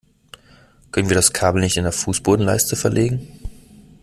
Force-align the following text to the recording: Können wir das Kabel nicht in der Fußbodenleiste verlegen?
Können 0.91 1.09
wir 1.09 1.15
das 1.15 1.31
Kabel 1.31 1.61
nicht 1.61 1.77
in 1.77 1.83
der 1.83 1.91
Fußbodenleiste 1.91 2.75
verlegen? 2.75 3.27